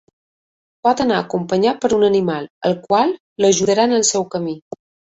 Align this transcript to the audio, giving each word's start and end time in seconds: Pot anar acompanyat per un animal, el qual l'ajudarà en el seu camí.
Pot 0.87 1.03
anar 1.05 1.19
acompanyat 1.25 1.79
per 1.85 1.93
un 1.99 2.09
animal, 2.09 2.51
el 2.71 2.77
qual 2.89 3.17
l'ajudarà 3.45 3.91
en 3.93 3.99
el 4.01 4.13
seu 4.15 4.31
camí. 4.37 4.63